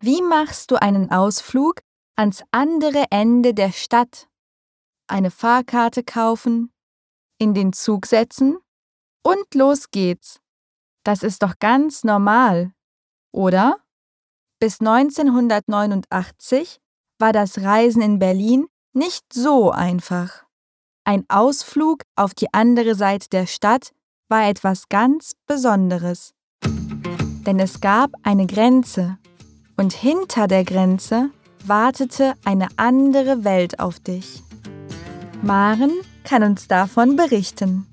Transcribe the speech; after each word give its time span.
Wie 0.00 0.22
machst 0.22 0.70
du 0.70 0.80
einen 0.80 1.10
Ausflug 1.10 1.82
ans 2.16 2.42
andere 2.52 3.04
Ende 3.10 3.52
der 3.52 3.72
Stadt? 3.72 4.28
Eine 5.08 5.30
Fahrkarte 5.30 6.04
kaufen, 6.04 6.72
in 7.36 7.52
den 7.52 7.74
Zug 7.74 8.06
setzen 8.06 8.56
und 9.22 9.54
los 9.54 9.90
geht's. 9.90 10.40
Das 11.04 11.22
ist 11.22 11.42
doch 11.42 11.58
ganz 11.58 12.04
normal, 12.04 12.72
oder? 13.32 13.78
Bis 14.58 14.80
1989 14.80 16.80
war 17.18 17.32
das 17.32 17.62
Reisen 17.62 18.02
in 18.02 18.18
Berlin 18.18 18.66
nicht 18.92 19.32
so 19.32 19.70
einfach. 19.70 20.44
Ein 21.04 21.24
Ausflug 21.28 22.02
auf 22.16 22.34
die 22.34 22.52
andere 22.52 22.94
Seite 22.94 23.28
der 23.30 23.46
Stadt 23.46 23.92
war 24.28 24.48
etwas 24.48 24.88
ganz 24.88 25.32
Besonderes. 25.46 26.34
Denn 26.62 27.58
es 27.58 27.80
gab 27.80 28.12
eine 28.22 28.46
Grenze 28.46 29.18
und 29.76 29.92
hinter 29.92 30.46
der 30.46 30.64
Grenze 30.64 31.30
wartete 31.64 32.34
eine 32.44 32.68
andere 32.76 33.44
Welt 33.44 33.80
auf 33.80 33.98
dich. 33.98 34.42
Maren 35.42 35.92
kann 36.24 36.42
uns 36.42 36.68
davon 36.68 37.16
berichten. 37.16 37.89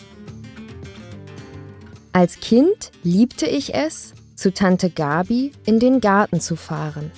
Als 2.18 2.40
Kind 2.40 2.90
liebte 3.04 3.46
ich 3.46 3.76
es, 3.76 4.16
zu 4.36 4.52
Tante 4.52 4.90
Gabi 4.90 5.52
in 5.68 5.80
den 5.80 6.02
Garten 6.02 6.40
zu 6.40 6.56
fahren. 6.56 7.12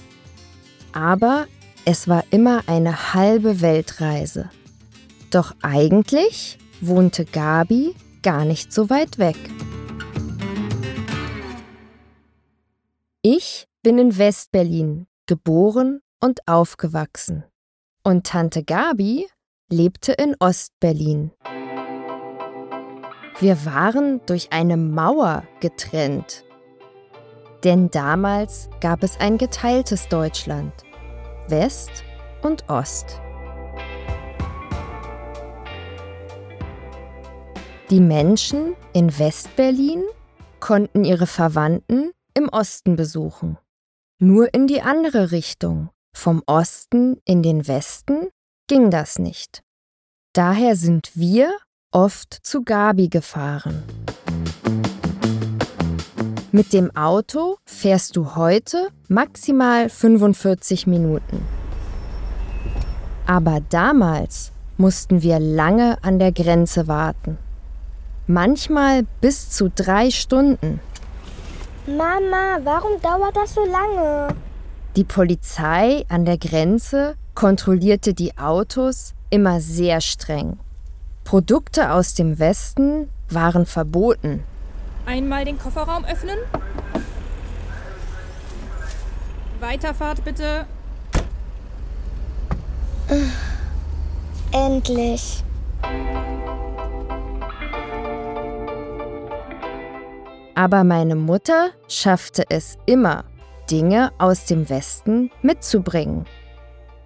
Aber 0.92 1.47
es 1.86 2.09
war 2.09 2.25
immer 2.31 2.64
eine 2.67 3.14
halbe 3.14 3.61
Weltreise. 3.61 4.50
Doch 5.31 5.55
eigentlich 5.61 6.58
wohnte 6.81 7.23
Gabi 7.23 7.95
gar 8.23 8.44
nicht 8.44 8.73
so 8.73 8.89
weit 8.89 9.20
weg. 9.20 9.38
Ich 13.22 13.70
bin 13.81 14.00
in 14.00 14.17
Westberlin 14.17 15.08
geboren 15.27 16.02
und 16.20 16.45
aufgewachsen. 16.45 17.45
Und 18.04 18.27
Tante 18.27 18.65
Gabi 18.65 19.30
lebte 19.70 20.11
in 20.11 20.36
Ostberlin. 20.42 21.32
Wir 23.39 23.66
waren 23.66 24.20
durch 24.26 24.52
eine 24.52 24.76
Mauer 24.76 25.44
getrennt. 25.61 26.44
Denn 27.64 27.89
damals 27.89 28.70
gab 28.82 29.02
es 29.02 29.17
ein 29.17 29.38
geteiltes 29.38 30.10
Deutschland, 30.10 30.73
West 31.48 32.04
und 32.42 32.70
Ost. 32.70 33.22
Die 37.89 38.02
Menschen 38.02 38.76
in 38.92 39.17
Westberlin 39.17 40.04
konnten 40.60 41.06
ihre 41.06 41.26
Verwandten 41.26 42.11
im 42.33 42.50
Osten 42.50 42.98
besuchen. 42.98 43.58
Nur 44.20 44.54
in 44.54 44.67
die 44.67 44.82
andere 44.82 45.32
Richtung, 45.32 45.92
vom 46.14 46.44
Osten 46.45 47.21
in 47.23 47.42
den 47.42 47.70
Westen, 47.70 48.27
ging 48.67 48.92
das 48.92 49.17
nicht. 49.17 49.64
Daher 50.33 50.76
sind 50.76 51.11
wir 51.16 51.58
oft 51.92 52.33
zu 52.45 52.64
Gabi 52.64 53.08
gefahren. 53.08 53.83
Mit 56.52 56.73
dem 56.73 56.95
Auto 56.95 57.58
fährst 57.66 58.16
du 58.16 58.36
heute 58.36 58.89
maximal 59.08 59.89
45 59.89 60.88
Minuten. 60.88 61.45
Aber 63.26 63.60
damals 63.70 64.52
mussten 64.77 65.22
wir 65.22 65.39
lange 65.39 65.98
an 66.04 66.20
der 66.20 66.32
Grenze 66.32 66.88
warten. 66.88 67.38
Manchmal 68.27 69.04
bis 69.21 69.50
zu 69.50 69.70
drei 69.70 70.11
Stunden. 70.11 70.80
Mama, 71.86 72.60
warum 72.64 73.02
dauert 73.02 73.36
das 73.36 73.56
so 73.56 73.66
lange? 73.66 74.36
Die 74.95 75.04
Polizei 75.04 76.06
an 76.10 76.26
der 76.26 76.38
Grenze 76.38 77.16
kontrollierte 77.33 78.14
die 78.14 78.38
Autos 78.38 79.14
immer 79.30 79.61
sehr 79.61 80.02
streng. 80.02 80.60
Produkte 81.30 81.92
aus 81.92 82.16
dem 82.16 82.40
Westen 82.40 83.08
waren 83.30 83.67
verboten. 83.67 84.44
Einmal 85.06 85.45
den 85.45 85.60
Kofferraum 85.60 86.04
öffnen. 86.06 86.40
Weiterfahrt 89.60 90.26
bitte. 90.26 90.66
Endlich. 94.52 95.44
Aber 100.56 100.84
meine 100.84 101.16
Mutter 101.16 101.70
schaffte 101.88 102.45
es 102.50 102.80
immer, 102.88 103.23
Dinge 103.70 104.12
aus 104.18 104.45
dem 104.45 104.68
Westen 104.68 105.30
mitzubringen. 105.44 106.26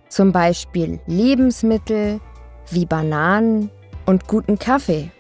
Zum 0.07 0.31
Beispiel 0.31 1.01
Lebensmittel 1.07 2.21
wie 2.71 2.85
Bananen, 2.85 3.69
und 4.05 4.27
guten 4.27 4.59
Kaffee 4.59 5.11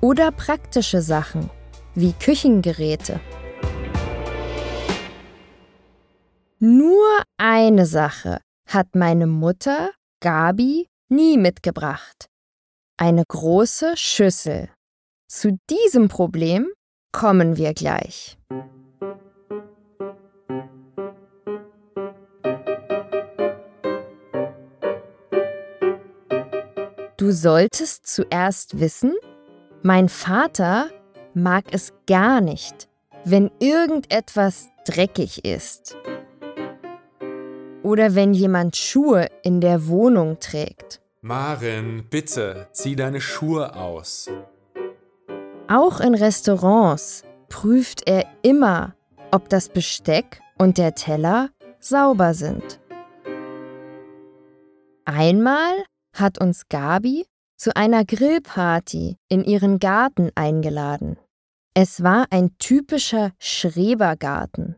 oder 0.00 0.30
praktische 0.30 1.02
Sachen 1.02 1.50
wie 1.94 2.12
Küchengeräte. 2.12 3.20
Nur 6.58 7.06
eine 7.36 7.86
Sache 7.86 8.40
hat 8.66 8.94
meine 8.94 9.26
Mutter, 9.26 9.90
Gabi, 10.20 10.88
nie 11.08 11.36
mitgebracht. 11.36 12.28
Eine 12.98 13.24
große 13.28 13.96
Schüssel. 13.96 14.70
Zu 15.28 15.58
diesem 15.68 16.08
Problem 16.08 16.68
kommen 17.12 17.56
wir 17.56 17.74
gleich. 17.74 18.38
Du 27.18 27.32
solltest 27.32 28.06
zuerst 28.06 28.78
wissen, 28.78 29.14
mein 29.82 30.10
Vater 30.10 30.90
mag 31.32 31.64
es 31.70 31.94
gar 32.06 32.42
nicht, 32.42 32.88
wenn 33.24 33.50
irgendetwas 33.58 34.68
dreckig 34.84 35.42
ist. 35.42 35.96
Oder 37.82 38.14
wenn 38.14 38.34
jemand 38.34 38.76
Schuhe 38.76 39.28
in 39.42 39.62
der 39.62 39.86
Wohnung 39.88 40.40
trägt. 40.40 41.00
Maren, 41.22 42.04
bitte, 42.10 42.68
zieh 42.72 42.96
deine 42.96 43.22
Schuhe 43.22 43.74
aus. 43.74 44.28
Auch 45.68 46.00
in 46.00 46.14
Restaurants 46.14 47.24
prüft 47.48 48.06
er 48.06 48.26
immer, 48.42 48.94
ob 49.30 49.48
das 49.48 49.70
Besteck 49.70 50.42
und 50.58 50.76
der 50.76 50.94
Teller 50.94 51.48
sauber 51.80 52.34
sind. 52.34 52.78
Einmal 55.06 55.72
hat 56.20 56.40
uns 56.40 56.68
Gabi 56.68 57.26
zu 57.56 57.74
einer 57.74 58.04
Grillparty 58.04 59.16
in 59.28 59.44
ihren 59.44 59.78
Garten 59.78 60.30
eingeladen. 60.34 61.16
Es 61.74 62.02
war 62.02 62.26
ein 62.30 62.56
typischer 62.58 63.32
Schrebergarten. 63.38 64.76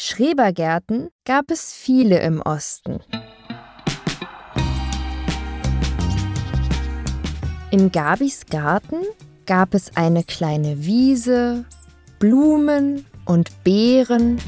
Schrebergärten 0.00 1.08
gab 1.24 1.50
es 1.50 1.72
viele 1.72 2.20
im 2.20 2.42
Osten. 2.42 3.00
In 7.70 7.90
Gabis 7.90 8.46
Garten 8.46 9.02
gab 9.46 9.74
es 9.74 9.96
eine 9.96 10.22
kleine 10.22 10.84
Wiese, 10.84 11.64
Blumen 12.18 13.04
und 13.24 13.64
Beeren 13.64 14.40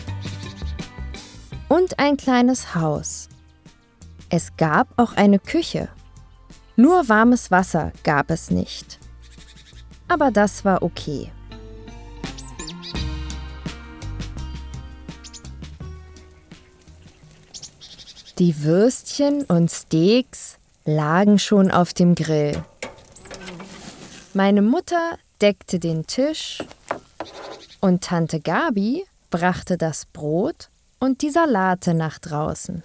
und 1.69 1.99
ein 1.99 2.17
kleines 2.17 2.75
Haus. 2.75 3.29
Es 4.29 4.57
gab 4.57 4.89
auch 4.97 5.15
eine 5.15 5.39
Küche. 5.39 5.89
Nur 6.77 7.09
warmes 7.09 7.51
Wasser 7.51 7.93
gab 8.05 8.31
es 8.31 8.51
nicht. 8.51 8.99
Aber 10.09 10.31
das 10.31 10.65
war 10.65 10.83
okay. 10.83 11.33
Die 18.39 18.63
Würstchen 18.63 19.45
und 19.45 19.71
Steaks 19.71 20.59
lagen 20.85 21.39
schon 21.39 21.71
auf 21.71 21.95
dem 21.95 22.15
Grill. 22.15 22.63
Meine 24.35 24.61
Mutter 24.61 25.17
deckte 25.41 25.79
den 25.79 26.07
Tisch 26.07 26.63
und 27.81 28.05
Tante 28.05 28.41
Gabi 28.41 29.07
brachte 29.31 29.79
das 29.79 30.05
Brot 30.05 30.69
und 30.99 31.23
die 31.23 31.31
Salate 31.31 31.95
nach 31.95 32.19
draußen. 32.19 32.83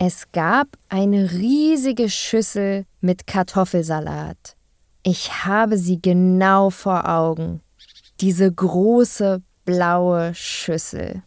Es 0.00 0.30
gab 0.30 0.68
eine 0.88 1.32
riesige 1.32 2.08
Schüssel 2.08 2.86
mit 3.00 3.26
Kartoffelsalat. 3.26 4.54
Ich 5.02 5.44
habe 5.44 5.76
sie 5.76 6.00
genau 6.00 6.70
vor 6.70 7.08
Augen. 7.08 7.62
Diese 8.20 8.52
große 8.52 9.42
blaue 9.64 10.36
Schüssel. 10.36 11.22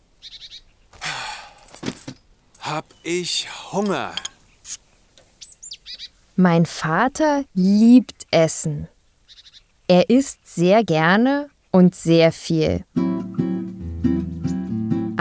Hab 2.62 2.86
ich 3.04 3.50
Hunger. 3.74 4.14
Mein 6.38 6.66
Vater 6.66 7.44
liebt 7.54 8.26
Essen. 8.32 8.88
Er 9.90 10.10
isst 10.10 10.48
sehr 10.48 10.86
gerne 10.86 11.50
und 11.72 11.94
sehr 11.94 12.32
viel. 12.32 12.86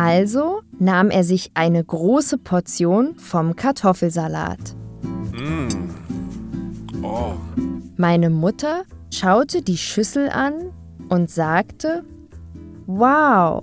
Also 0.02 0.62
nahm 0.78 1.10
er 1.10 1.24
sich 1.24 1.50
eine 1.52 1.84
große 1.84 2.38
Portion 2.38 3.18
vom 3.18 3.54
Kartoffelsalat. 3.54 4.74
Oh, 7.02 7.34
Meine 7.98 8.30
Mutter 8.30 8.84
schaute 9.12 9.60
die 9.60 9.76
Schüssel 9.76 10.30
an 10.30 10.72
und 11.10 11.30
sagte, 11.30 12.02
Wow, 12.86 13.62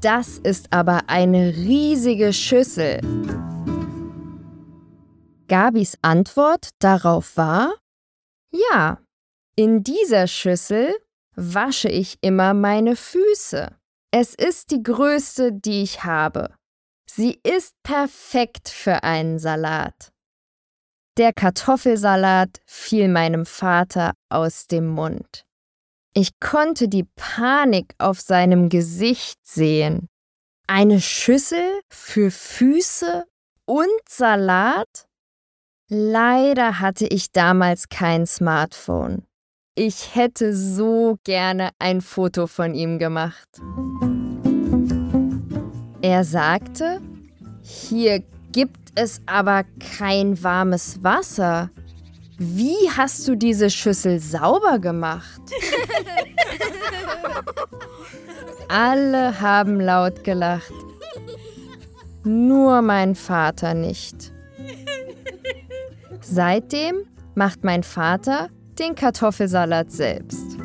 das 0.00 0.38
ist 0.38 0.72
aber 0.72 1.00
eine 1.08 1.48
riesige 1.56 2.32
Schüssel. 2.32 3.00
Gabis 5.48 5.98
Antwort 6.00 6.68
darauf 6.78 7.36
war, 7.36 7.72
Ja, 8.52 8.98
in 9.56 9.82
dieser 9.82 10.28
Schüssel 10.28 10.94
wasche 11.34 11.88
ich 11.88 12.18
immer 12.20 12.54
meine 12.54 12.94
Füße. 12.94 13.81
Es 14.14 14.34
ist 14.34 14.70
die 14.70 14.82
größte, 14.82 15.52
die 15.52 15.82
ich 15.82 16.04
habe. 16.04 16.54
Sie 17.10 17.40
ist 17.42 17.74
perfekt 17.82 18.68
für 18.68 19.02
einen 19.02 19.38
Salat. 19.38 20.12
Der 21.16 21.32
Kartoffelsalat 21.32 22.60
fiel 22.66 23.08
meinem 23.08 23.46
Vater 23.46 24.12
aus 24.28 24.66
dem 24.66 24.86
Mund. 24.86 25.46
Ich 26.14 26.38
konnte 26.40 26.88
die 26.88 27.04
Panik 27.16 27.94
auf 27.96 28.20
seinem 28.20 28.68
Gesicht 28.68 29.38
sehen. 29.46 30.08
Eine 30.66 31.00
Schüssel 31.00 31.80
für 31.88 32.30
Füße 32.30 33.24
und 33.64 34.08
Salat? 34.08 35.08
Leider 35.88 36.80
hatte 36.80 37.06
ich 37.06 37.32
damals 37.32 37.88
kein 37.88 38.26
Smartphone. 38.26 39.26
Ich 39.74 40.14
hätte 40.14 40.54
so 40.54 41.16
gerne 41.24 41.70
ein 41.78 42.02
Foto 42.02 42.46
von 42.46 42.74
ihm 42.74 42.98
gemacht. 42.98 43.48
Er 46.02 46.24
sagte, 46.24 47.00
hier 47.62 48.22
gibt 48.52 48.90
es 48.96 49.22
aber 49.24 49.64
kein 49.96 50.42
warmes 50.42 51.02
Wasser. 51.02 51.70
Wie 52.36 52.90
hast 52.94 53.26
du 53.26 53.34
diese 53.34 53.70
Schüssel 53.70 54.18
sauber 54.18 54.78
gemacht? 54.78 55.40
Alle 58.68 59.40
haben 59.40 59.80
laut 59.80 60.22
gelacht. 60.22 60.72
Nur 62.24 62.82
mein 62.82 63.14
Vater 63.14 63.72
nicht. 63.72 64.34
Seitdem 66.20 67.06
macht 67.34 67.64
mein 67.64 67.82
Vater 67.82 68.50
den 68.82 68.96
Kartoffelsalat 68.96 69.92
selbst. 69.92 70.58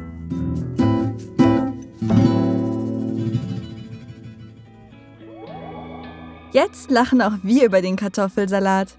Jetzt 6.51 6.89
lachen 6.89 7.21
auch 7.21 7.33
wir 7.43 7.65
über 7.65 7.81
den 7.81 7.95
Kartoffelsalat. 7.95 8.97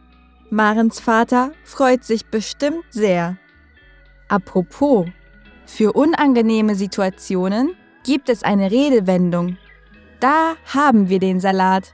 Marens 0.50 1.00
Vater 1.00 1.50
freut 1.64 2.04
sich 2.04 2.26
bestimmt 2.26 2.84
sehr. 2.90 3.36
Apropos, 4.28 5.08
für 5.66 5.94
unangenehme 5.94 6.76
Situationen 6.76 7.74
gibt 8.04 8.28
es 8.28 8.44
eine 8.44 8.70
Redewendung. 8.70 9.58
Da 10.20 10.54
haben 10.72 11.08
wir 11.08 11.18
den 11.18 11.40
Salat. 11.40 11.92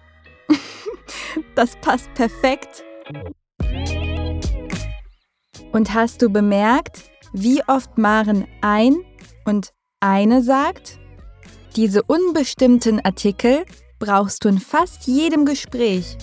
das 1.54 1.76
passt 1.76 2.12
perfekt. 2.12 2.84
Und 5.72 5.94
hast 5.94 6.20
du 6.20 6.28
bemerkt, 6.28 7.13
wie 7.34 7.62
oft 7.66 7.98
Maren 7.98 8.46
ein 8.62 8.96
und 9.44 9.74
eine 10.00 10.42
sagt? 10.42 10.98
Diese 11.76 12.02
unbestimmten 12.04 13.04
Artikel 13.04 13.66
brauchst 13.98 14.44
du 14.44 14.48
in 14.48 14.58
fast 14.58 15.06
jedem 15.06 15.44
Gespräch. 15.44 16.16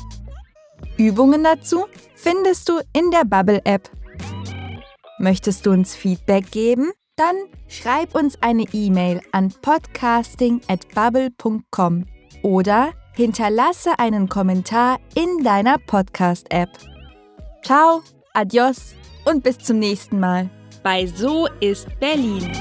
Übungen 0.97 1.43
dazu 1.43 1.85
findest 2.15 2.67
du 2.69 2.79
in 2.93 3.11
der 3.11 3.25
Bubble-App. 3.25 3.91
Möchtest 5.19 5.65
du 5.65 5.71
uns 5.71 5.93
Feedback 5.95 6.49
geben? 6.51 6.91
Dann 7.17 7.35
schreib 7.67 8.15
uns 8.15 8.41
eine 8.41 8.63
E-Mail 8.71 9.19
an 9.33 9.53
podcasting@bubble.com 9.61 12.05
oder 12.41 12.93
hinterlasse 13.13 13.99
einen 13.99 14.29
Kommentar 14.29 14.99
in 15.15 15.43
deiner 15.43 15.77
Podcast-App. 15.77 16.69
Ciao, 17.63 18.01
adios 18.33 18.95
und 19.25 19.43
bis 19.43 19.57
zum 19.59 19.77
nächsten 19.79 20.17
Mal. 20.19 20.49
Bei 20.83 21.05
So 21.05 21.47
ist 21.59 21.87
Berlin. 21.99 22.51